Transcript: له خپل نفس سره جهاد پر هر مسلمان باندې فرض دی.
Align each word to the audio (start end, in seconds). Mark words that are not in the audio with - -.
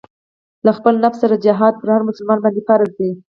له 0.65 0.71
خپل 0.77 0.93
نفس 1.03 1.19
سره 1.23 1.41
جهاد 1.45 1.73
پر 1.81 1.87
هر 1.95 2.01
مسلمان 2.09 2.39
باندې 2.41 2.61
فرض 2.67 2.89
دی. 2.99 3.11